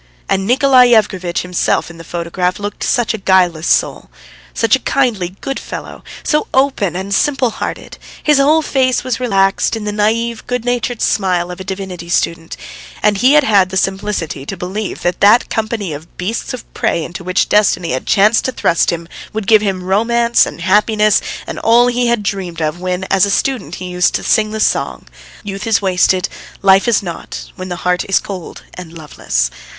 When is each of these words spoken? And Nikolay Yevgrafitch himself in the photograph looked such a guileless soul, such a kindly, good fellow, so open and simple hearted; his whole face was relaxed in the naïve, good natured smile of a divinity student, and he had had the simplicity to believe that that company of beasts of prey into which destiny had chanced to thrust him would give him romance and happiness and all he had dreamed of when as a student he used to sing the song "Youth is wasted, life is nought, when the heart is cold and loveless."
And 0.27 0.47
Nikolay 0.47 0.89
Yevgrafitch 0.93 1.43
himself 1.43 1.91
in 1.91 1.99
the 1.99 2.03
photograph 2.03 2.57
looked 2.57 2.83
such 2.83 3.13
a 3.13 3.19
guileless 3.19 3.67
soul, 3.67 4.09
such 4.51 4.75
a 4.75 4.79
kindly, 4.79 5.35
good 5.41 5.59
fellow, 5.59 6.03
so 6.23 6.47
open 6.55 6.95
and 6.95 7.13
simple 7.13 7.51
hearted; 7.51 7.99
his 8.23 8.39
whole 8.39 8.63
face 8.63 9.03
was 9.03 9.19
relaxed 9.19 9.75
in 9.75 9.83
the 9.83 9.91
naïve, 9.91 10.41
good 10.47 10.65
natured 10.65 11.03
smile 11.03 11.51
of 11.51 11.59
a 11.59 11.63
divinity 11.63 12.09
student, 12.09 12.57
and 13.03 13.19
he 13.19 13.33
had 13.33 13.43
had 13.43 13.69
the 13.69 13.77
simplicity 13.77 14.43
to 14.43 14.57
believe 14.57 15.03
that 15.03 15.19
that 15.21 15.51
company 15.51 15.93
of 15.93 16.17
beasts 16.17 16.51
of 16.51 16.65
prey 16.73 17.03
into 17.03 17.23
which 17.23 17.47
destiny 17.47 17.91
had 17.91 18.07
chanced 18.07 18.45
to 18.45 18.51
thrust 18.51 18.89
him 18.89 19.07
would 19.33 19.45
give 19.45 19.61
him 19.61 19.83
romance 19.83 20.47
and 20.47 20.61
happiness 20.61 21.21
and 21.45 21.59
all 21.59 21.85
he 21.85 22.07
had 22.07 22.23
dreamed 22.23 22.59
of 22.59 22.79
when 22.81 23.03
as 23.11 23.23
a 23.27 23.29
student 23.29 23.75
he 23.75 23.85
used 23.85 24.15
to 24.15 24.23
sing 24.23 24.49
the 24.49 24.59
song 24.59 25.05
"Youth 25.43 25.67
is 25.67 25.79
wasted, 25.79 26.27
life 26.63 26.87
is 26.87 27.03
nought, 27.03 27.51
when 27.55 27.69
the 27.69 27.75
heart 27.85 28.03
is 28.09 28.17
cold 28.19 28.63
and 28.73 28.91
loveless." 28.97 29.51